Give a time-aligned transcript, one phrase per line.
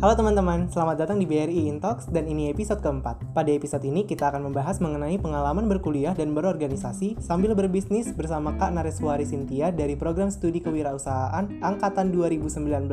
[0.00, 3.20] Halo teman-teman, selamat datang di BRI Intox dan ini episode keempat.
[3.36, 8.72] Pada episode ini kita akan membahas mengenai pengalaman berkuliah dan berorganisasi sambil berbisnis bersama Kak
[8.72, 12.88] Nareswari Sintia dari program studi kewirausahaan Angkatan 2019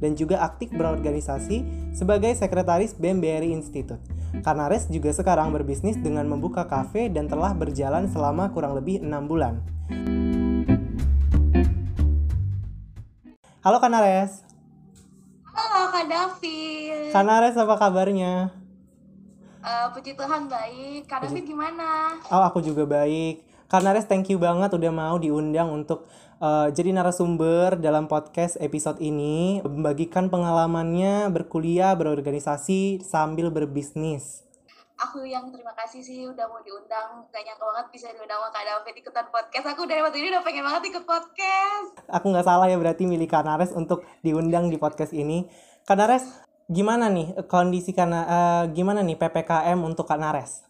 [0.00, 4.00] dan juga aktif berorganisasi sebagai sekretaris BEM BRI Institute.
[4.40, 9.12] Kak Nares juga sekarang berbisnis dengan membuka kafe dan telah berjalan selama kurang lebih 6
[9.28, 9.60] bulan.
[13.60, 14.47] Halo Kak Nares.
[15.58, 17.10] Halo Kak David.
[17.10, 18.54] Kak Nares apa kabarnya?
[19.58, 21.10] Uh, puji Tuhan baik.
[21.10, 22.14] Kak David gimana?
[22.30, 23.42] Oh aku juga baik.
[23.66, 26.06] Kak Nares thank you banget udah mau diundang untuk
[26.38, 34.47] uh, jadi narasumber dalam podcast episode ini membagikan pengalamannya berkuliah berorganisasi sambil berbisnis
[34.98, 37.22] aku yang terima kasih sih udah mau diundang.
[37.30, 39.66] Gak nyangka banget bisa diundang sama Kak David ikutan podcast.
[39.70, 41.90] Aku dari waktu ini udah pengen banget ikut podcast.
[42.10, 45.46] Aku nggak salah ya berarti milih Kanares untuk diundang di podcast ini.
[45.86, 46.26] Kanares
[46.68, 50.68] gimana nih kondisi karena uh, gimana nih PPKM untuk Kanares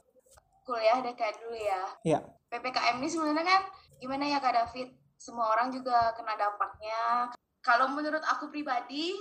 [0.69, 1.83] kuliah deh kayak dulu ya.
[2.05, 2.21] Iya
[2.53, 3.62] PPKM ini sebenarnya kan
[3.97, 4.89] gimana ya Kak David?
[5.17, 7.33] Semua orang juga kena dampaknya.
[7.65, 9.17] Kalau menurut aku pribadi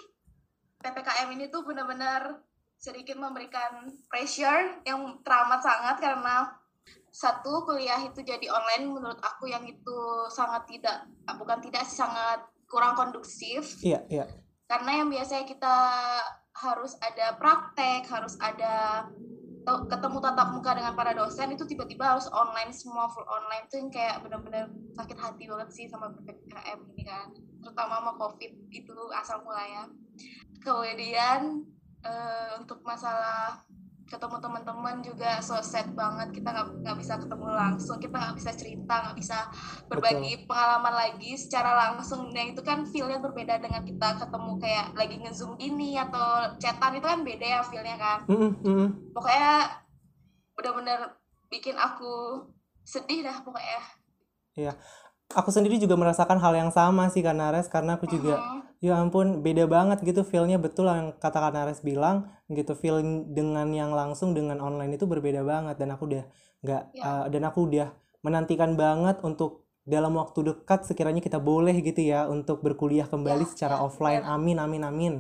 [0.84, 2.44] PPKM ini tuh benar-benar
[2.78, 6.50] sedikit memberikan pressure yang teramat sangat karena
[7.10, 9.98] satu kuliah itu jadi online menurut aku yang itu
[10.30, 11.10] sangat tidak
[11.42, 13.82] bukan tidak sih sangat kurang kondusif.
[13.82, 14.26] Iya, iya.
[14.70, 15.76] Karena yang biasanya kita
[16.54, 19.08] harus ada praktek, harus ada
[19.68, 23.92] ketemu tatap muka dengan para dosen itu tiba-tiba harus online semua full online tuh yang
[23.92, 29.44] kayak benar-benar sakit hati banget sih sama ppkm ini kan terutama sama covid itu asal
[29.44, 29.92] mulanya
[30.64, 31.68] kemudian
[32.08, 33.60] uh, untuk masalah
[34.08, 36.32] ketemu teman-teman juga so sad banget.
[36.32, 37.98] Kita nggak nggak bisa ketemu langsung.
[38.00, 39.38] Kita nggak bisa cerita nggak bisa
[39.92, 40.48] berbagi Betul.
[40.48, 42.32] pengalaman lagi secara langsung.
[42.32, 46.98] Nah itu kan feelnya berbeda dengan kita ketemu kayak lagi ngezoom gini atau chatan.
[46.98, 48.20] Itu kan beda ya feelnya kan.
[48.32, 48.86] Mm -hmm.
[49.12, 49.54] pokoknya
[50.56, 51.00] benar-benar
[51.52, 52.48] bikin aku
[52.88, 53.82] sedih dah pokoknya.
[54.58, 54.74] Iya
[55.36, 58.62] aku sendiri juga merasakan hal yang sama sih Kanares karena aku juga uh -huh.
[58.80, 63.92] ya ampun beda banget gitu feelnya betul yang kata Kanares bilang gitu feel dengan yang
[63.92, 66.24] langsung dengan online itu berbeda banget dan aku udah
[66.64, 67.04] nggak ya.
[67.04, 67.92] uh, dan aku udah
[68.24, 73.52] menantikan banget untuk dalam waktu dekat sekiranya kita boleh gitu ya untuk berkuliah kembali ya,
[73.56, 74.20] secara ya, offline.
[74.20, 74.36] Ya.
[74.36, 75.14] Amin amin amin.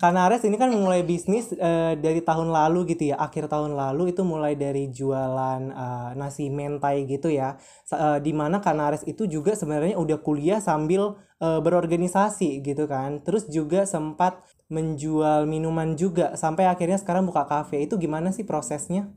[0.00, 4.16] Karena Ares ini kan mulai bisnis uh, dari tahun lalu gitu ya, akhir tahun lalu
[4.16, 7.60] itu mulai dari jualan uh, nasi mentai gitu ya.
[7.92, 13.20] Uh, di mana Kanares itu juga sebenarnya udah kuliah sambil uh, berorganisasi gitu kan.
[13.20, 14.40] Terus juga sempat
[14.72, 17.84] menjual minuman juga sampai akhirnya sekarang buka kafe.
[17.84, 19.12] Itu gimana sih prosesnya?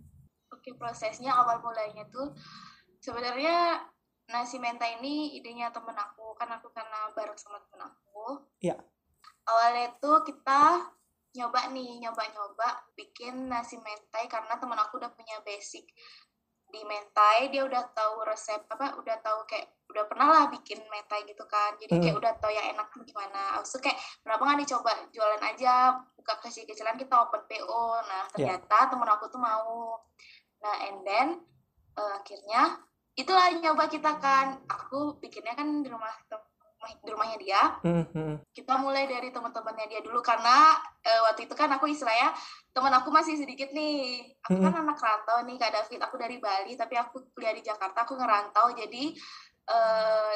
[0.52, 2.36] Oke, prosesnya awal mulanya tuh
[3.00, 3.80] sebenarnya
[4.29, 8.78] nasi menta ini idenya temen aku kan aku karena bareng sama temen aku iya
[9.50, 10.94] awalnya itu kita
[11.34, 15.85] nyoba nih nyoba-nyoba bikin nasi mentai karena temen aku udah punya basic
[16.69, 21.25] di mentai dia udah tahu resep apa udah tahu kayak udah pernah lah bikin mentai
[21.25, 22.22] gitu kan jadi kayak mm.
[22.22, 26.94] udah tahu yang enak gimana aku kayak kenapa nggak dicoba jualan aja buka kasih kecilan
[26.94, 28.53] kita open PO nah iya.
[28.53, 28.89] ternyata yeah.
[28.94, 29.97] temen aku tuh mau
[30.62, 31.28] nah and then
[31.97, 32.78] uh, akhirnya
[33.19, 34.63] itulah nyoba kita kan.
[34.72, 36.16] Aku bikinnya kan di rumah
[37.03, 37.62] di rumahnya dia.
[37.84, 38.56] Mm-hmm.
[38.56, 42.31] kita mulai dari teman-temannya dia dulu karena uh, waktu itu kan aku istilahnya
[42.72, 44.24] teman aku masih sedikit nih.
[44.47, 44.72] Aku mm-hmm.
[44.72, 46.00] kan anak rantau nih kak David.
[46.07, 48.07] Aku dari Bali tapi aku kuliah di Jakarta.
[48.07, 49.12] Aku ngerantau jadi
[49.68, 50.36] uh,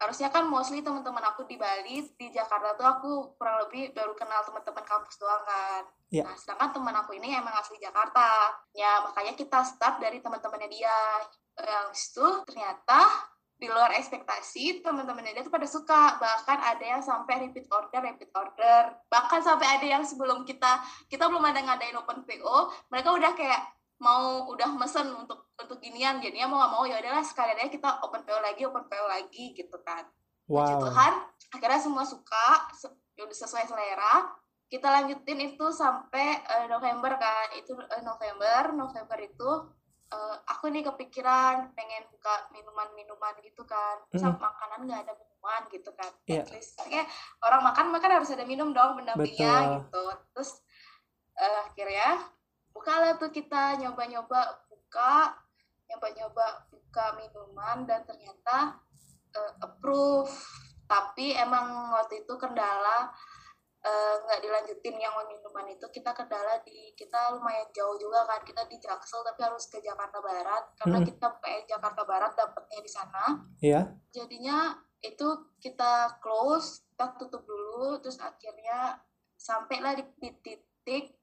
[0.00, 4.40] harusnya kan mostly teman-teman aku di Bali di Jakarta tuh aku kurang lebih baru kenal
[4.48, 5.84] teman-teman kampus doang kan.
[6.10, 6.26] Yeah.
[6.26, 8.56] nah sedangkan teman aku ini emang asli Jakarta.
[8.72, 10.96] Ya makanya kita start dari teman-temannya dia
[11.62, 13.00] yang itu ternyata
[13.60, 16.16] di luar ekspektasi teman-temannya dia tuh pada suka.
[16.16, 18.96] Bahkan ada yang sampai repeat order repeat order.
[19.12, 20.80] Bahkan sampai ada yang sebelum kita
[21.12, 23.60] kita belum ada ngadain open PO mereka udah kayak
[24.00, 26.24] mau udah mesen untuk untuk ginian.
[26.24, 29.44] Jadinya mau gak mau ya udahlah sekalian aja kita open PO lagi open PO lagi
[29.52, 30.08] gitu kan.
[30.48, 30.64] Wow.
[30.64, 31.12] Puji Tuhan
[31.52, 32.72] akhirnya semua suka
[33.12, 34.32] ya udah sesuai selera.
[34.70, 37.52] Kita lanjutin itu sampai uh, November kan.
[37.60, 39.68] Itu uh, November November itu
[40.10, 44.02] uh, aku nih kepikiran pengen buka minuman-minuman gitu kan.
[44.14, 44.42] Sama mm.
[44.42, 46.10] makanan nggak ada minuman gitu kan.
[46.26, 46.44] Yeah.
[46.44, 47.06] at least kayak
[47.42, 50.04] orang makan makan harus ada minum dong pendampingnya gitu.
[50.34, 50.50] Terus
[51.38, 52.08] uh, akhirnya
[52.74, 55.38] bukalah tuh kita nyoba-nyoba buka
[55.90, 58.78] nyoba-nyoba buka minuman dan ternyata
[59.34, 60.30] uh, approve.
[60.90, 63.14] Tapi emang waktu itu kendala
[63.80, 68.68] nggak uh, dilanjutin yang minuman itu kita kendala di kita lumayan jauh juga kan kita
[68.68, 71.06] di Jaksel tapi harus ke Jakarta Barat karena hmm.
[71.08, 73.24] kita kayak Jakarta Barat dapetnya di sana
[73.64, 73.88] yeah.
[74.12, 75.24] jadinya itu
[75.64, 79.00] kita close kita tutup dulu terus akhirnya
[79.40, 81.16] sampailah di, di titik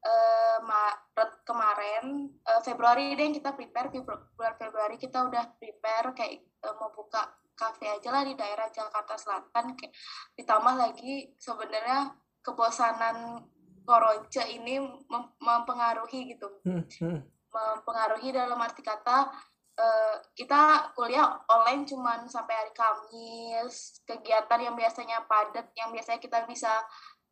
[0.00, 6.72] uh, Maret kemarin uh, Februari deh kita prepare bulan Februari kita udah prepare kayak uh,
[6.80, 9.92] mau buka kafe aja lah di daerah Jakarta Selatan kayak
[10.38, 12.14] ditambah lagi sebenarnya
[12.46, 13.42] kebosanan
[13.88, 16.60] Koroja ini mem mempengaruhi gitu.
[16.60, 17.18] Hmm, hmm.
[17.48, 19.32] mempengaruhi dalam arti kata
[19.80, 26.44] uh, kita kuliah online cuman sampai hari Kamis kegiatan yang biasanya padat yang biasanya kita
[26.44, 26.68] bisa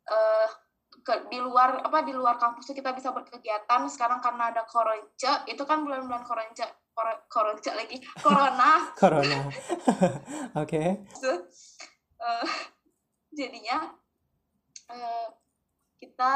[0.09, 0.49] uh,
[1.05, 3.85] ke, di luar apa di luar kampus kita bisa berkegiatan.
[3.85, 6.65] Sekarang karena ada koronja itu kan bulan-bulan koronja
[7.29, 8.71] koronja lagi corona
[9.01, 11.05] corona oke okay.
[12.17, 12.47] uh,
[13.29, 13.93] jadinya
[14.89, 15.27] uh,
[15.97, 16.33] kita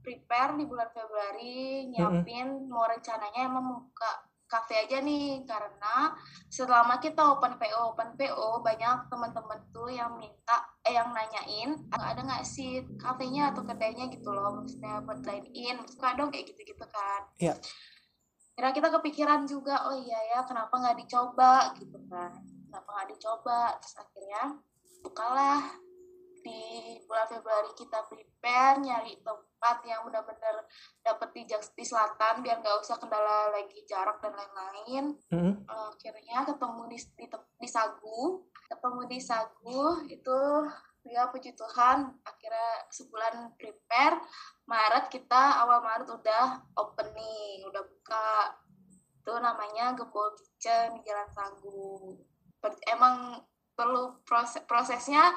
[0.00, 2.72] prepare di bulan Februari nyiapin mm -hmm.
[2.72, 6.10] mau rencananya emang membuka kafe aja nih karena
[6.50, 12.18] selama kita open PO open PO banyak teman-teman tuh yang minta eh yang nanyain ada
[12.18, 16.82] nggak sih kafenya atau kedainya gitu loh maksudnya buat dine in suka dong kayak gitu-gitu
[16.90, 17.54] kan Iya.
[18.54, 21.72] Kira kita kepikiran juga oh iya ya kenapa nggak dicoba?
[21.78, 22.30] Gitu kan.
[22.68, 23.60] Kenapa nggak dicoba?
[23.80, 24.42] Terus akhirnya
[25.00, 25.60] bukalah
[26.40, 26.60] di
[27.04, 30.64] bulan Februari kita prepare nyari tempat yang benar-benar
[31.04, 35.04] dapat di, di selatan biar nggak usah kendala lagi jarak dan lain-lain.
[35.28, 35.54] Mm-hmm.
[35.68, 38.44] akhirnya ketemu di, di di Sagu.
[38.72, 40.38] Ketemu di Sagu itu
[41.08, 44.20] ya puji Tuhan akhirnya sebulan prepare
[44.68, 46.46] Maret kita awal Maret udah
[46.78, 48.54] opening udah buka.
[49.20, 52.16] Itu namanya Gembol Kitchen di Jalan Sagu
[52.92, 53.40] emang
[53.72, 55.32] perlu proses prosesnya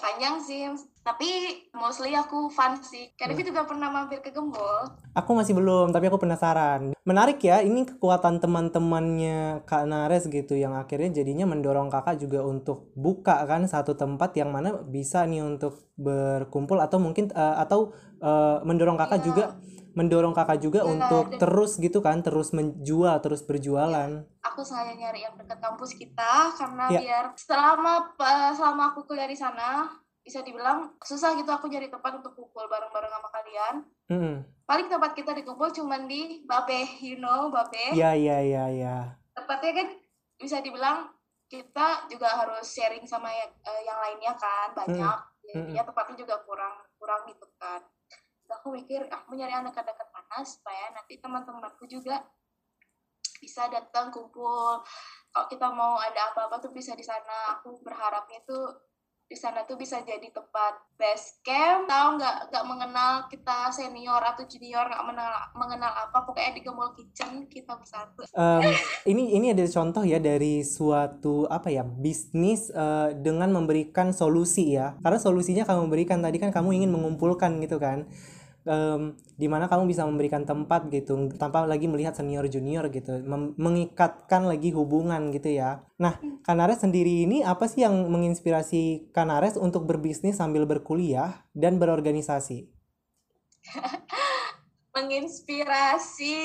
[0.00, 0.70] panjang sih
[1.02, 1.26] tapi
[1.74, 3.48] mostly aku fun sih karena hmm.
[3.50, 4.86] juga pernah mampir ke Gembol
[5.18, 10.78] aku masih belum tapi aku penasaran menarik ya ini kekuatan teman-temannya Kak Nares gitu yang
[10.78, 15.90] akhirnya jadinya mendorong kakak juga untuk buka kan satu tempat yang mana bisa nih untuk
[15.98, 17.90] berkumpul atau mungkin uh, atau
[18.22, 19.26] uh, mendorong kakak yeah.
[19.26, 19.44] juga
[19.92, 24.10] mendorong kakak juga ya, untuk dan, terus gitu kan terus menjual terus berjualan.
[24.24, 27.00] Ya, aku sengaja nyari yang dekat kampus kita karena ya.
[27.00, 28.12] biar selama
[28.56, 29.88] selama aku kuliah di sana
[30.22, 33.74] bisa dibilang susah gitu aku nyari tempat untuk kumpul bareng-bareng sama kalian.
[34.12, 34.44] Hmm.
[34.68, 37.96] paling tempat kita dikumpul cuman di Babe you know Babe.
[37.96, 39.88] Ya ya ya ya tempatnya kan
[40.36, 41.08] bisa dibilang
[41.48, 45.18] kita juga harus sharing sama yang, uh, yang lainnya kan banyak.
[45.52, 45.68] Hmm.
[45.74, 47.82] ya, ya tempatnya juga kurang kurang gitu kan
[48.60, 52.20] aku mikir aku nyari anak-anak mana supaya nanti teman-temanku juga
[53.42, 54.78] bisa datang kumpul.
[55.32, 57.58] Kalau kita mau ada apa-apa tuh bisa di sana.
[57.58, 58.70] Aku berharapnya tuh
[59.26, 61.88] di sana tuh bisa jadi tempat base camp.
[61.88, 66.92] Tahu nggak nggak mengenal kita senior atau junior nggak mengenal mengenal apa pokoknya di Gembol
[66.92, 68.28] Kitchen kita bersatu.
[68.36, 68.62] Um,
[69.08, 74.94] ini ini ada contoh ya dari suatu apa ya bisnis uh, dengan memberikan solusi ya.
[75.00, 78.06] Karena solusinya kamu berikan tadi kan kamu ingin mengumpulkan gitu kan
[78.66, 83.22] um, di mana kamu bisa memberikan tempat gitu tanpa lagi melihat senior junior gitu
[83.58, 85.82] mengikatkan lagi hubungan gitu ya.
[85.98, 92.70] Nah Kanares sendiri ini apa sih yang menginspirasi Kanares untuk berbisnis sambil berkuliah dan berorganisasi?
[94.96, 96.36] Menginspirasi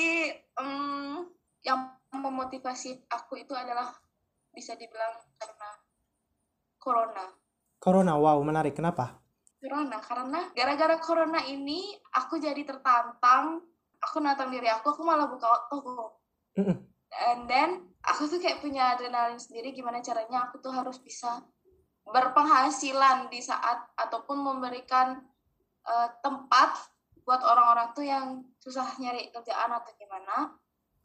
[0.56, 1.28] um,
[1.62, 3.92] yang memotivasi aku itu adalah
[4.54, 5.70] bisa dibilang karena
[6.80, 7.24] corona.
[7.78, 8.74] Corona wow menarik.
[8.74, 9.27] Kenapa
[9.58, 9.98] corona.
[10.00, 13.62] Karena gara-gara corona ini aku jadi tertantang.
[13.98, 16.22] Aku nantang diri aku aku malah buka toko
[17.28, 21.40] and then aku tuh kayak punya adrenalin sendiri gimana caranya aku tuh harus bisa
[22.08, 25.20] berpenghasilan di saat ataupun memberikan
[25.84, 26.88] uh, tempat
[27.24, 30.56] buat orang-orang tuh yang susah nyari kerjaan atau gimana.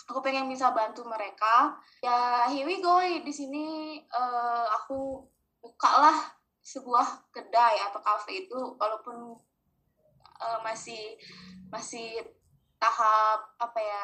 [0.07, 1.79] Aku pengen bisa bantu mereka.
[2.03, 5.27] Ya here we go di sini uh, aku
[5.59, 6.17] buka lah
[6.63, 9.35] sebuah kedai atau kafe itu walaupun
[10.39, 11.19] uh, masih
[11.67, 12.23] masih
[12.79, 14.03] tahap apa ya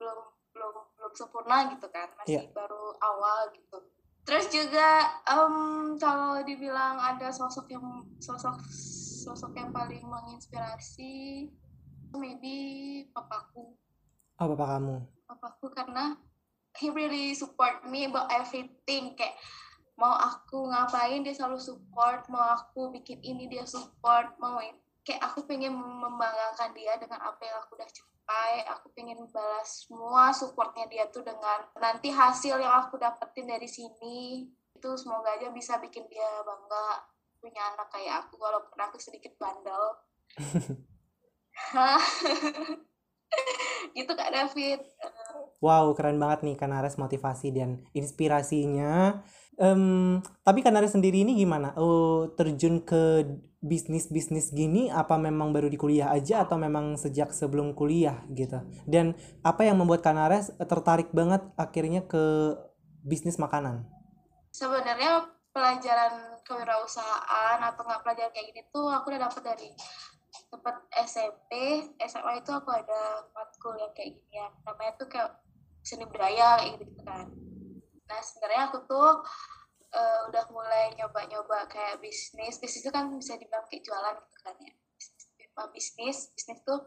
[0.00, 0.18] belum
[0.56, 2.52] belum belum sempurna gitu kan masih yeah.
[2.56, 3.78] baru awal gitu.
[4.24, 8.56] Terus juga um, kalau dibilang ada sosok yang sosok
[9.20, 11.48] sosok yang paling menginspirasi
[12.16, 12.56] maybe
[13.12, 13.76] papaku.
[14.40, 14.96] Oh papa kamu?
[15.28, 16.16] Papaku karena
[16.80, 19.36] he really support me about everything kayak
[20.00, 24.56] mau aku ngapain dia selalu support mau aku bikin ini dia support mau
[25.04, 30.32] kayak aku pengen membanggakan dia dengan apa yang aku udah capai aku pengen balas semua
[30.32, 35.76] supportnya dia tuh dengan nanti hasil yang aku dapetin dari sini itu semoga aja bisa
[35.76, 37.04] bikin dia bangga
[37.36, 40.00] punya anak kayak aku walaupun aku sedikit bandel
[43.96, 44.80] gitu kak David
[45.60, 49.20] Wow, keren banget nih Kanares motivasi dan inspirasinya.
[49.60, 51.76] Um, tapi Kanares sendiri ini gimana?
[51.76, 53.28] Oh, terjun ke
[53.60, 58.56] bisnis-bisnis gini apa memang baru di kuliah aja atau memang sejak sebelum kuliah gitu?
[58.88, 59.12] Dan
[59.44, 62.56] apa yang membuat Kanares tertarik banget akhirnya ke
[63.04, 63.84] bisnis makanan?
[64.48, 69.68] Sebenarnya pelajaran kewirausahaan atau nggak pelajaran kayak gini tuh aku udah dapet dari
[70.48, 74.48] tempat SMP, SMA itu aku ada matkul yang kayak gini ya.
[74.64, 75.36] Namanya tuh kayak
[75.84, 77.28] seni budaya kayak gitu, kan
[78.10, 79.22] nah sebenarnya aku tuh
[79.94, 82.58] uh, udah mulai nyoba-nyoba kayak bisnis.
[82.58, 84.72] Bisnis itu kan bisa dibilang kayak jualan gitu kan ya.
[85.70, 86.80] Bisnis bisnis tuh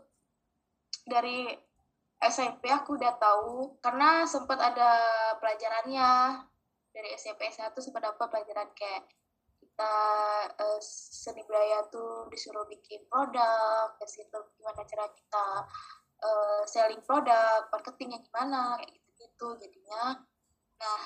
[1.05, 1.51] dari
[2.23, 3.77] SMP aku udah tahu.
[3.83, 4.91] Karena sempat ada
[5.37, 6.41] pelajarannya.
[6.93, 9.09] Dari SMP S1 sempat dapat pelajaran kayak
[9.57, 9.95] kita
[10.53, 15.45] uh, seni budaya tuh disuruh bikin produk, terus itu gimana cara kita
[16.21, 20.21] uh, selling produk, marketingnya gimana, kayak gitu-gitu jadinya.
[20.83, 21.01] Nah,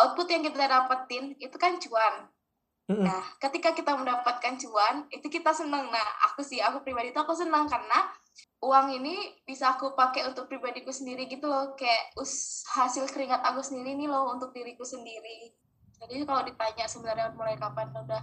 [0.00, 2.32] output yang kita dapetin itu kan cuan.
[2.86, 3.02] Mm-hmm.
[3.02, 5.90] Nah, ketika kita mendapatkan cuan, itu kita senang.
[5.90, 8.08] Nah, aku sih, aku pribadi itu aku senang karena
[8.62, 11.74] uang ini bisa aku pakai untuk pribadiku sendiri gitu loh.
[11.74, 15.50] Kayak us hasil keringat aku sendiri nih loh untuk diriku sendiri.
[15.96, 18.22] Jadi kalau ditanya sebenarnya mulai kapan udah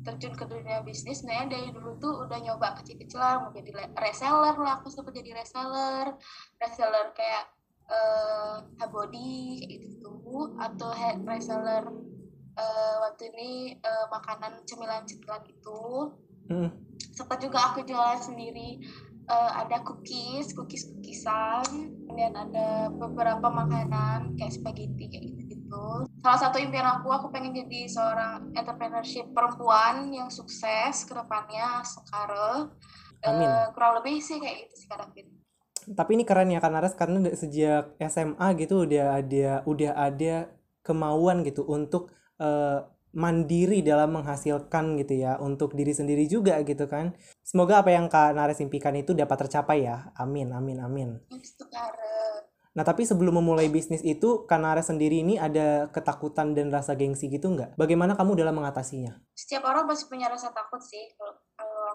[0.00, 4.80] terjun ke dunia bisnis sebenarnya dari dulu tuh udah nyoba kecil-kecilan mau jadi reseller lah
[4.80, 6.16] aku sempat jadi reseller
[6.56, 7.52] reseller kayak
[7.90, 10.14] uh, body kayak gitu.
[10.56, 11.84] Atau head reseller
[12.56, 13.50] uh, waktu ini
[13.82, 15.82] uh, makanan cemilan-cemilan itu
[16.48, 16.70] mm.
[17.12, 18.80] sempat juga aku jualan sendiri.
[19.30, 21.62] Uh, ada cookies cookies cookisan
[22.02, 27.54] kemudian ada beberapa makanan kayak spaghetti kayak gitu gitu salah satu impian aku aku pengen
[27.54, 32.74] jadi seorang entrepreneurship perempuan yang sukses ke depannya sekarang.
[33.20, 33.48] Amin.
[33.48, 35.12] Uh, kurang lebih sih kayak gitu sih kadang
[35.90, 40.48] tapi ini keren ya Kanares karena sejak SMA gitu udah ada udah ada
[40.86, 47.14] kemauan gitu untuk uh, mandiri dalam menghasilkan gitu ya untuk diri sendiri juga gitu kan.
[47.42, 50.14] Semoga apa yang Kak Nares impikan itu dapat tercapai ya.
[50.14, 51.10] Amin amin amin.
[52.70, 57.50] Nah, tapi sebelum memulai bisnis itu, Kanare sendiri ini ada ketakutan dan rasa gengsi gitu
[57.50, 57.74] nggak?
[57.74, 59.18] Bagaimana kamu dalam mengatasinya?
[59.34, 61.10] Setiap orang pasti punya rasa takut sih.
[61.18, 61.34] Kalau,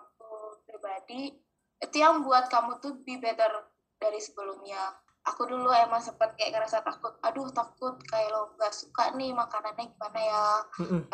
[0.04, 1.32] aku pribadi,
[1.80, 4.94] itu yang buat kamu tuh be better dari sebelumnya.
[5.26, 7.18] Aku dulu emang sempet kayak ngerasa takut.
[7.26, 10.46] Aduh, takut kayak lo nggak suka nih makanannya gimana ya.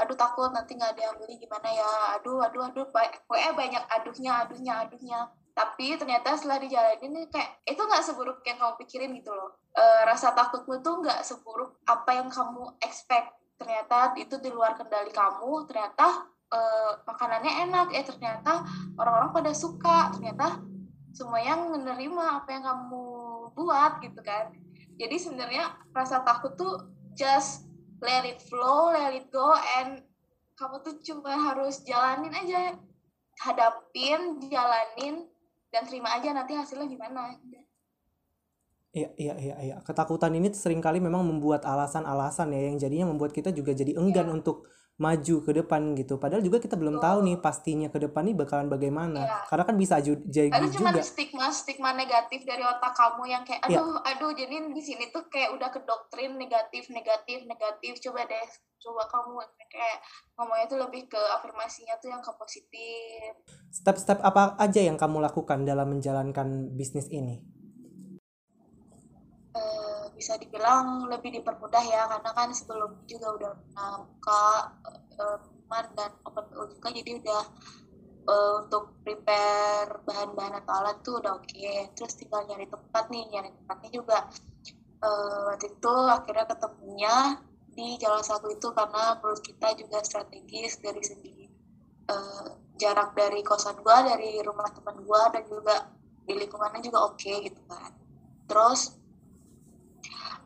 [0.04, 2.20] Aduh, takut nanti nggak ada yang beli gimana ya.
[2.20, 2.86] Aduh, aduh, aduh.
[2.92, 5.20] Pokoknya banyak aduhnya, aduhnya, aduhnya
[5.52, 10.32] tapi ternyata setelah dijalanin kayak itu nggak seburuk yang kamu pikirin gitu loh e, rasa
[10.32, 16.24] takutmu tuh nggak seburuk apa yang kamu expect ternyata itu di luar kendali kamu ternyata
[16.48, 16.60] e,
[17.04, 18.64] makanannya enak ya ternyata
[18.96, 20.64] orang-orang pada suka ternyata
[21.12, 23.06] semua yang menerima apa yang kamu
[23.56, 24.52] buat gitu kan
[24.96, 27.68] jadi sebenarnya rasa takut tuh just
[28.00, 30.04] let it flow let it go and
[30.56, 32.76] kamu tuh cuma harus jalanin aja
[33.42, 35.26] hadapin jalanin
[35.72, 37.36] dan terima aja nanti hasilnya gimana
[38.92, 39.76] Iya, iya, iya, iya.
[39.88, 44.28] Ketakutan ini sering kali memang membuat alasan-alasan ya yang jadinya membuat kita juga jadi enggan
[44.28, 44.36] ya.
[44.36, 44.68] untuk
[45.02, 46.22] maju ke depan gitu.
[46.22, 47.02] Padahal juga kita belum oh.
[47.02, 49.26] tahu nih pastinya ke depan nih bakalan bagaimana.
[49.26, 49.38] Ya.
[49.50, 53.66] Karena kan bisa aju jadi Ada cuma stigma stigma negatif dari otak kamu yang kayak
[53.66, 53.82] iya.
[53.82, 54.14] aduh ya.
[54.14, 57.98] aduh jadi di sini tuh kayak udah ke doktrin negatif negatif negatif.
[58.06, 58.46] Coba deh
[58.82, 59.98] coba kamu kayak
[60.38, 63.30] ngomongnya tuh lebih ke afirmasinya tuh yang ke positif.
[63.74, 67.61] Step-step apa aja yang kamu lakukan dalam menjalankan bisnis ini?
[70.16, 74.46] Bisa dibilang lebih dipermudah ya karena kan sebelum juga udah pernah buka
[75.18, 75.38] uh,
[75.96, 77.44] dan open juga jadi udah
[78.28, 81.90] uh, untuk prepare bahan-bahan atau alat tuh udah oke okay.
[81.96, 84.18] terus tinggal nyari tempat nih nyari tempatnya juga
[85.02, 87.16] uh, waktu itu akhirnya ketemunya
[87.72, 91.48] di Jalan Sagu itu karena menurut kita juga strategis dari segi
[92.12, 95.88] uh, jarak dari kosan gua dari rumah teman gua dan juga
[96.28, 97.96] di lingkungannya juga oke okay, gitu kan
[98.46, 99.01] terus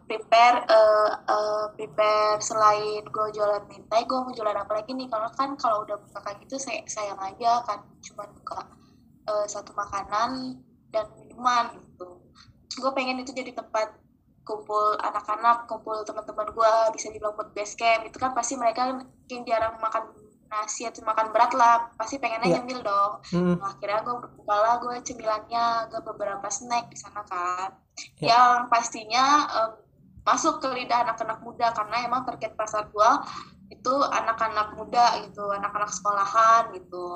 [0.05, 5.29] prepare uh, uh, prepare selain gue jualan mentai gue mau jualan apa lagi nih kalau
[5.33, 8.69] kan kalau udah buka kayak gitu saya sayang aja kan cuma buka
[9.25, 10.61] uh, satu makanan
[10.93, 12.21] dan minuman gitu
[12.75, 13.97] gue pengen itu jadi tempat
[14.45, 19.41] kumpul anak-anak kumpul teman-teman gue bisa dibilang buat base camp itu kan pasti mereka mungkin
[19.41, 20.13] jarang makan
[20.45, 22.61] nasi atau makan berat lah pasti pengennya yeah.
[22.61, 23.57] nyemil dong mm.
[23.57, 27.73] nah, akhirnya gue buka lah gue cemilannya gue beberapa snack di sana kan
[28.21, 28.29] yeah.
[28.29, 29.84] yang pastinya um,
[30.27, 33.21] masuk ke lidah anak-anak muda karena emang target pasar gua
[33.69, 37.07] itu anak-anak muda gitu, anak-anak sekolahan gitu.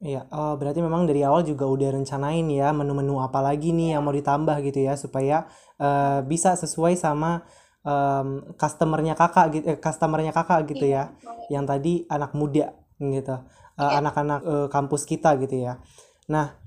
[0.00, 4.02] Iya, oh, berarti memang dari awal juga udah rencanain ya menu-menu apa lagi nih yang
[4.04, 5.44] mau ditambah gitu ya supaya
[5.76, 7.44] eh, bisa sesuai sama
[7.84, 13.36] em, customernya kakak gitu, eh, customernya kakak gitu Iya, ya, yang tadi anak muda gitu,
[13.80, 14.00] Eh, Iya.
[14.00, 15.80] anak-anak eh, kampus kita gitu ya.
[16.32, 16.59] Nah.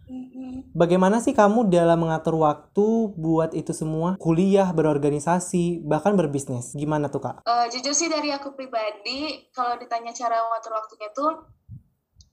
[0.74, 4.16] Bagaimana sih kamu dalam mengatur waktu buat itu semua?
[4.18, 6.74] Kuliah, berorganisasi, bahkan berbisnis.
[6.74, 7.36] Gimana tuh kak?
[7.46, 11.32] Eh, jujur sih dari aku pribadi, kalau ditanya cara mengatur waktunya tuh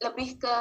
[0.00, 0.56] lebih ke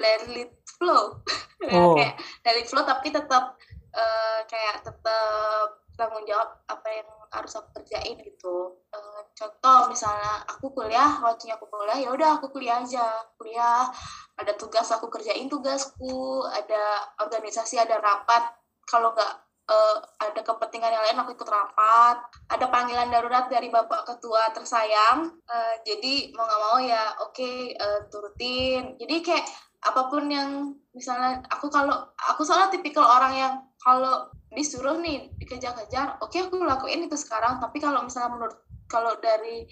[0.00, 1.20] let it flow.
[1.58, 1.98] Oh.
[1.98, 2.14] kayak
[2.46, 3.58] let it flow tapi tetap
[3.90, 8.78] eh, kayak tetap tanggung jawab apa yang harus aku kerjain gitu.
[8.94, 13.18] Eh, contoh misalnya aku kuliah, waktunya aku kuliah, ya udah aku kuliah aja.
[13.34, 13.90] Kuliah,
[14.38, 18.54] ada tugas aku kerjain tugasku, ada organisasi, ada rapat.
[18.86, 19.32] Kalau nggak
[19.68, 22.16] eh, ada kepentingan yang lain aku ikut rapat
[22.48, 28.00] ada panggilan darurat dari bapak ketua tersayang eh, jadi mau nggak mau ya oke eh,
[28.08, 29.44] turutin jadi kayak
[29.78, 36.18] apa pun yang misalnya aku kalau aku salah tipikal orang yang kalau disuruh nih dikejar-kejar
[36.24, 38.56] oke aku lakuin itu sekarang tapi kalau misalnya menurut
[38.88, 39.68] kalau dari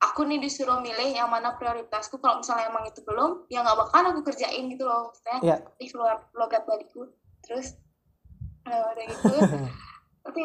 [0.00, 4.02] aku nih disuruh milih yang mana prioritasku kalau misalnya emang itu belum ya nggak bakal
[4.14, 5.56] aku kerjain gitu loh maksudnya Iya.
[5.82, 7.10] ih keluar logat balikku
[7.44, 7.74] terus
[8.64, 9.34] eh, udah gitu
[10.24, 10.40] tapi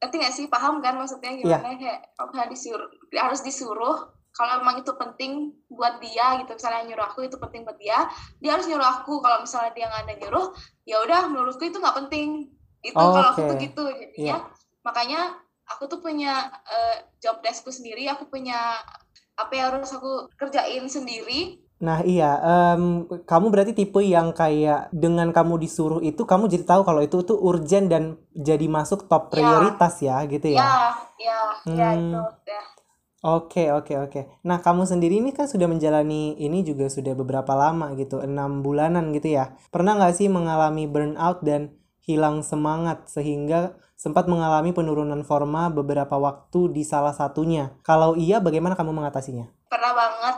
[0.00, 1.60] ngerti nggak sih paham kan maksudnya Iya.
[1.60, 3.96] gimana kayak kalau disuruh harus disuruh
[4.36, 5.32] kalau emang itu penting
[5.72, 8.04] buat dia gitu misalnya nyuruh aku itu penting buat dia
[8.40, 10.46] dia harus nyuruh aku kalau misalnya dia nggak ada nyuruh
[10.84, 12.52] ya udah menurutku itu nggak penting
[12.82, 14.36] itu kalau aku tuh gitu jadinya
[14.86, 18.78] makanya aku tuh punya eh, job deskku sendiri aku punya
[19.36, 22.82] apa yang harus aku kerjain sendiri Nah iya, em,
[23.30, 27.36] kamu berarti tipe yang kayak dengan kamu disuruh itu, kamu jadi tahu kalau itu tuh
[27.48, 28.02] urgent dan
[28.48, 29.32] jadi masuk top Ya.
[29.32, 30.66] prioritas ya, gitu ya.
[30.66, 30.70] ya
[31.26, 31.38] ya
[31.78, 32.02] ya Hmm.
[32.02, 32.60] itu ya
[33.26, 34.20] Oke, oke, oke.
[34.48, 36.14] Nah, kamu sendiri ini kan sudah menjalani
[36.44, 39.44] ini juga sudah beberapa lama gitu, enam bulanan gitu ya.
[39.74, 41.74] Pernah nggak sih mengalami burnout dan
[42.06, 47.74] hilang semangat sehingga sempat mengalami penurunan forma beberapa waktu di salah satunya?
[47.82, 49.50] Kalau iya, bagaimana kamu mengatasinya?
[49.66, 50.36] pernah banget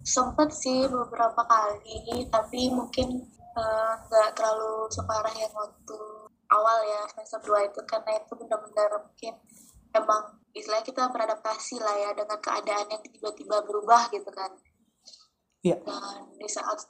[0.00, 5.98] sempet sih beberapa kali tapi mungkin eh, nggak terlalu separah yang waktu
[6.48, 9.34] awal ya semester 2 itu karena itu benar-benar mungkin
[9.92, 10.22] emang
[10.54, 14.50] istilahnya kita beradaptasi lah ya dengan keadaan yang tiba-tiba berubah gitu kan
[15.60, 15.76] Iya.
[15.84, 16.80] dan di saat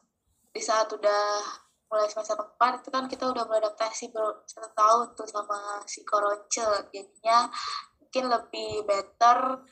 [0.55, 1.43] di saat udah
[1.91, 6.87] mulai semester 4 itu kan kita udah beradaptasi ber- satu tahun tuh sama si Koroce.
[6.95, 7.51] Jadinya
[7.99, 9.67] mungkin lebih better.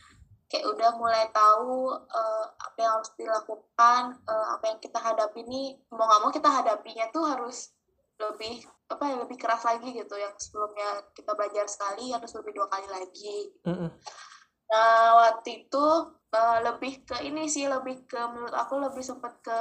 [0.48, 5.78] Kayak udah mulai tahu eh, apa yang harus dilakukan eh, apa yang kita hadapi nih.
[5.94, 7.70] Mau nggak mau kita hadapinya tuh harus
[8.18, 10.18] lebih apa ya lebih keras lagi gitu.
[10.18, 13.54] Yang sebelumnya kita belajar sekali harus lebih dua kali lagi.
[13.62, 13.90] Mm-mm.
[14.68, 15.86] Nah, waktu itu
[16.34, 19.58] eh, lebih ke ini sih, lebih ke menurut aku lebih sempat ke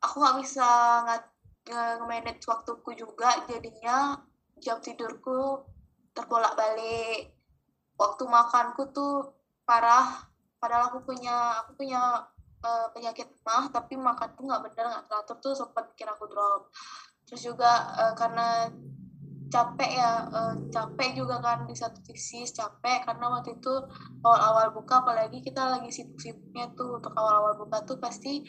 [0.00, 0.68] aku nggak bisa
[1.06, 1.22] nggak
[1.66, 4.14] nge-manage waktuku juga, jadinya
[4.62, 5.66] jam tidurku
[6.14, 7.34] terbolak-balik.
[7.96, 9.34] Waktu makanku tuh
[9.66, 12.22] parah, padahal aku punya aku punya
[12.64, 16.70] eh, penyakit mah, tapi makanku nggak bener, nggak teratur tuh sempat bikin aku drop.
[17.26, 18.70] Terus juga eh, karena
[19.46, 23.74] capek ya eh, capek juga kan di satu sisi capek karena waktu itu
[24.26, 28.42] awal-awal buka apalagi kita lagi sibuk-sibuknya tuh untuk awal-awal buka tuh pasti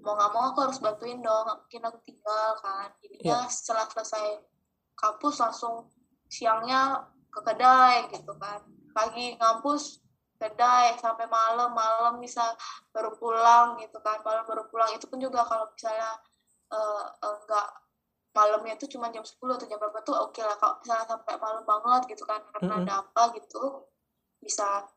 [0.00, 2.88] mau nggak mau aku harus bantuin dong mungkin aku tinggal kan.
[3.04, 4.24] Jadinya setelah selesai
[4.96, 5.88] kampus langsung
[6.28, 8.60] siangnya ke kedai gitu kan.
[8.90, 10.00] Pagi ngampus
[10.40, 12.56] kedai sampai malam malam bisa
[12.90, 14.20] baru pulang gitu kan.
[14.24, 14.90] Malam baru pulang.
[14.96, 16.16] Itu pun juga kalau misalnya
[16.72, 17.68] eh, eh, nggak
[18.30, 20.56] malamnya tuh cuma jam 10 atau jam berapa tuh oke lah.
[20.56, 22.84] Kalau misalnya sampai malam banget gitu kan karena Mm-mm.
[22.88, 23.84] ada apa gitu
[24.40, 24.88] bisa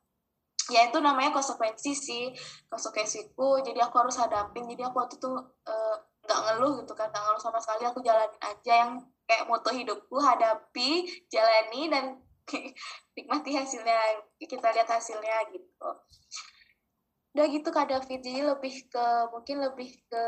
[0.71, 2.26] ya itu namanya konsekuensi sih
[2.71, 3.60] konsekuensiku.
[3.65, 4.67] Jadi aku harus hadapin.
[4.69, 5.32] Jadi aku waktu itu
[5.67, 7.84] eh, nggak ngeluh gitu kan nggak ngeluh sama sekali.
[7.89, 8.91] Aku jalanin aja yang
[9.28, 12.06] kayak moto hidupku hadapi jalani dan
[13.15, 14.23] nikmati hasilnya.
[14.39, 15.89] Kita lihat hasilnya gitu.
[17.34, 18.19] Udah gitu kak David.
[18.21, 20.26] Jadi lebih ke mungkin lebih ke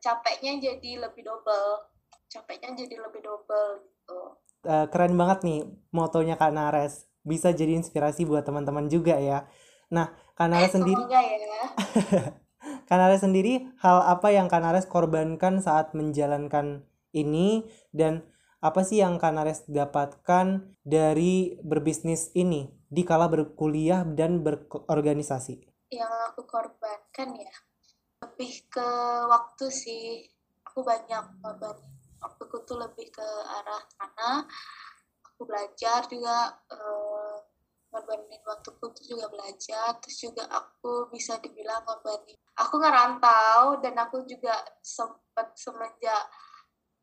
[0.00, 1.92] capeknya jadi lebih double.
[2.26, 4.20] Capeknya jadi lebih double gitu.
[4.66, 5.60] Eh, keren banget nih
[5.94, 7.06] motonya Kak Nares.
[7.26, 9.50] Bisa jadi inspirasi buat teman-teman juga ya.
[9.90, 11.20] Nah, Kak Nares sendiri ya.
[12.88, 17.66] Kak Nares sendiri, hal apa yang Kak Nares korbankan saat menjalankan ini?
[17.90, 18.22] Dan
[18.62, 25.76] apa sih yang Kak Nares dapatkan dari berbisnis ini di kala berkuliah dan berorganisasi?
[25.90, 27.54] yang aku korbankan ya
[28.26, 28.88] lebih ke
[29.30, 30.26] waktu sih.
[30.66, 31.76] Aku banyak korban.
[32.20, 34.44] Waktuku tuh lebih ke arah sana
[35.36, 37.36] aku belajar juga eh,
[37.92, 44.24] ngorbanin waktuku terus juga belajar terus juga aku bisa dibilang ngorbanin aku ngerantau dan aku
[44.24, 46.24] juga sempat semenjak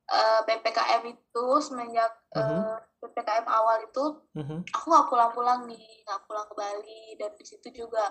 [0.10, 2.58] uh, eh, ppkm itu semenjak uh -huh.
[2.74, 4.46] uh, ppkm awal itu uh mhm.
[4.50, 4.60] -huh.
[4.74, 8.10] aku nggak pulang-pulang nih nggak pulang ke Bali dan di situ juga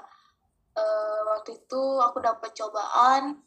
[0.78, 3.42] uh, waktu itu aku dapat cobaan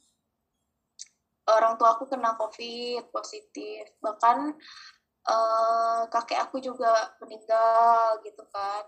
[1.45, 4.57] orang tua aku kena covid positif bahkan
[5.29, 8.85] uh, kakek aku juga meninggal gitu kan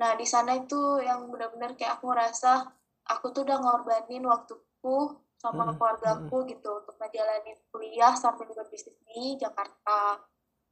[0.00, 2.64] nah di sana itu yang benar-benar kayak aku ngerasa
[3.10, 5.76] aku tuh udah ngorbanin waktuku sama mm -hmm.
[5.76, 6.50] keluargaku mm -hmm.
[6.56, 10.24] gitu untuk ngejalanin kuliah sambil berbisnis di Jakarta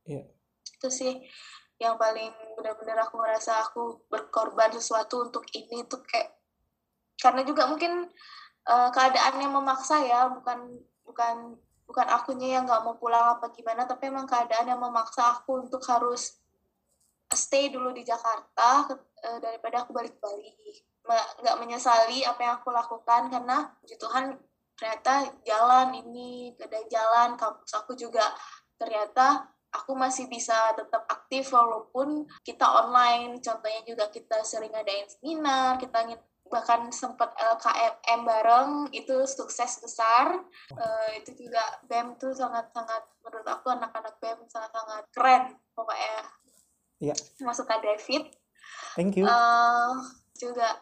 [0.09, 0.25] yeah.
[0.65, 1.13] itu sih
[1.79, 6.35] yang paling benar-benar aku ngerasa aku berkorban sesuatu untuk ini tuh kayak
[7.19, 8.07] karena juga mungkin
[8.67, 11.59] uh, keadaan yang memaksa ya bukan bukan
[11.89, 15.81] bukan akunya yang nggak mau pulang apa gimana tapi emang keadaan yang memaksa aku untuk
[15.89, 16.37] harus
[17.33, 20.53] stay dulu di Jakarta uh, daripada aku balik Bali
[21.09, 24.37] nggak menyesali apa yang aku lakukan karena puji Tuhan
[24.77, 28.37] ternyata jalan ini ada jalan kampus aku juga
[28.77, 33.37] ternyata aku masih bisa tetap aktif walaupun kita online.
[33.41, 36.09] Contohnya juga kita sering ngadain seminar kita
[36.49, 40.41] bahkan sempat LKM bareng itu sukses besar.
[40.73, 46.29] Uh, itu juga BEM tuh sangat-sangat menurut aku anak-anak BEM sangat-sangat keren pokoknya.
[46.99, 47.19] Yeah.
[47.47, 48.25] masuk ke David.
[48.99, 49.25] Thank you.
[49.25, 49.95] Uh,
[50.35, 50.75] juga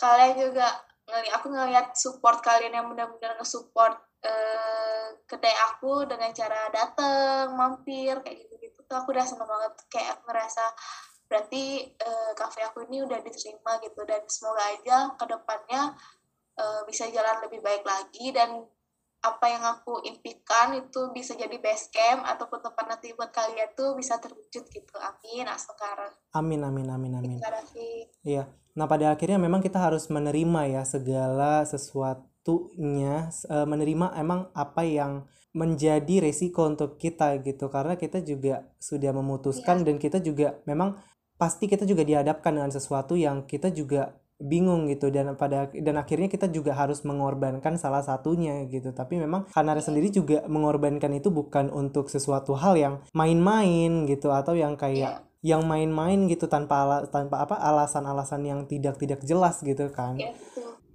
[0.00, 0.68] kalian juga
[1.04, 8.16] ngeli aku ngelihat support kalian yang benar-benar nge-support uh, kedai aku dengan cara dateng mampir
[8.24, 9.72] kayak gitu-gitu tuh aku udah seneng banget.
[9.92, 10.64] Kayak aku ngerasa
[11.32, 15.96] berarti uh, kafe aku ini udah diterima gitu dan semoga aja ke depannya
[16.60, 18.68] uh, bisa jalan lebih baik lagi dan
[19.22, 23.94] apa yang aku impikan itu bisa jadi base camp ataupun tempat nanti buat kalian tuh
[23.94, 24.94] bisa terwujud gitu.
[24.98, 26.12] Amin sekarang.
[26.34, 27.38] Amin amin amin amin.
[28.26, 28.50] Iya.
[28.74, 35.22] Nah pada akhirnya memang kita harus menerima ya segala sesuatunya menerima emang apa yang
[35.54, 37.68] menjadi resiko untuk kita gitu.
[37.70, 39.92] Karena kita juga sudah memutuskan ya.
[39.92, 40.98] dan kita juga memang
[41.42, 45.10] pasti kita juga dihadapkan dengan sesuatu yang kita juga bingung gitu.
[45.10, 48.94] Dan pada dan akhirnya kita juga harus mengorbankan salah satunya gitu.
[48.94, 54.54] Tapi memang Kanara sendiri juga mengorbankan itu bukan untuk sesuatu hal yang main-main gitu atau
[54.54, 55.58] yang kayak yeah.
[55.58, 60.14] yang main-main gitu tanpa ala, tanpa apa alasan-alasan yang tidak tidak jelas gitu kan.
[60.14, 60.38] Yeah,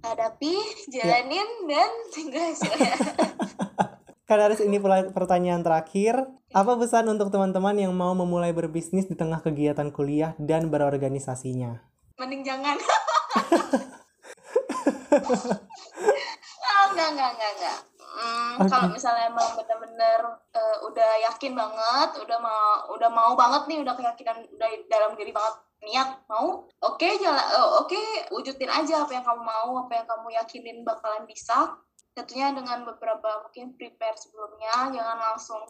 [0.00, 0.56] hadapi
[0.88, 1.68] jalanin yeah.
[1.68, 2.48] dan tinggal
[4.28, 4.76] Kan harus ini
[5.08, 6.20] pertanyaan terakhir.
[6.52, 11.80] Apa pesan untuk teman-teman yang mau memulai berbisnis di tengah kegiatan kuliah dan berorganisasinya?
[12.20, 12.76] Mending jangan.
[16.60, 17.78] oh, enggak, enggak, enggak, enggak.
[18.18, 18.68] Hmm, okay.
[18.68, 20.20] Kalau misalnya emang benar-benar
[20.52, 25.32] uh, udah yakin banget, udah mau udah mau banget nih, udah keyakinan udah dalam diri
[25.32, 29.86] banget niat mau oke okay, jalan uh, oke okay, wujudin aja apa yang kamu mau
[29.86, 31.78] apa yang kamu yakinin bakalan bisa
[32.18, 35.62] tentunya dengan beberapa mungkin prepare sebelumnya jangan langsung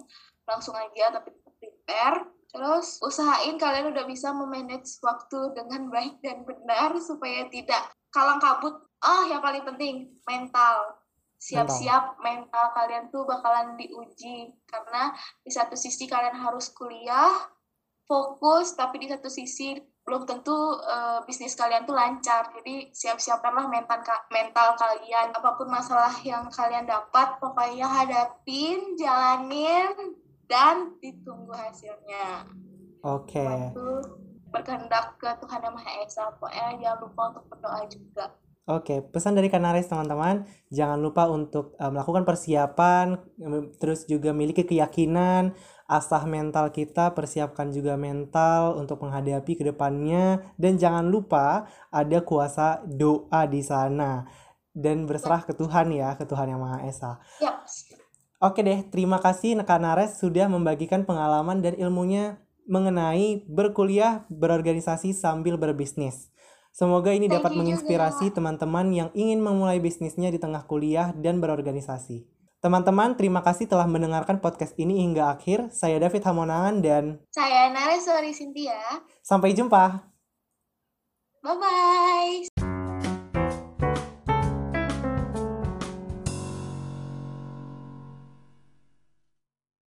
[0.48, 2.24] langsung aja tapi prepare.
[2.48, 8.72] Terus usahain kalian udah bisa memanage waktu dengan baik dan benar supaya tidak kalang kabut.
[9.04, 10.96] Ah yang paling penting mental.
[11.38, 12.48] Siap-siap mental.
[12.50, 15.12] mental kalian tuh bakalan diuji karena
[15.44, 17.30] di satu sisi kalian harus kuliah
[18.08, 19.76] fokus tapi di satu sisi
[20.08, 22.48] belum tentu uh, bisnis kalian tuh lancar.
[22.56, 24.00] Jadi siap-siapkanlah mental
[24.32, 25.36] mental kalian.
[25.36, 30.16] Apa pun masalah yang kalian dapat, pokoknya hadapin, jalanin,
[30.48, 32.48] dan ditunggu hasilnya.
[33.04, 33.44] Oke.
[33.44, 33.76] Okay.
[34.48, 36.24] berkehendak ke Tuhan Yang Maha Esa.
[36.40, 38.26] Pokoknya jangan lupa untuk berdoa juga.
[38.68, 43.16] Oke, pesan dari Kanaris teman-teman, jangan lupa untuk uh, melakukan persiapan,
[43.80, 45.56] terus juga miliki keyakinan,
[45.88, 52.84] asah mental kita, persiapkan juga mental untuk menghadapi ke depannya, dan jangan lupa ada kuasa
[52.84, 54.28] doa di sana
[54.76, 57.18] dan berserah ke Tuhan ya, ke Tuhan yang Maha Esa.
[57.40, 57.56] Yep.
[58.38, 66.30] Oke deh, terima kasih Kanares sudah membagikan pengalaman dan ilmunya mengenai berkuliah, berorganisasi sambil berbisnis.
[66.70, 72.37] Semoga ini dapat menginspirasi teman-teman yang ingin memulai bisnisnya di tengah kuliah dan berorganisasi.
[72.58, 75.70] Teman-teman, terima kasih telah mendengarkan podcast ini hingga akhir.
[75.70, 78.82] Saya David Hamonangan dan saya Naresori Cynthia.
[79.22, 80.02] Sampai jumpa.
[81.38, 82.77] Bye-bye.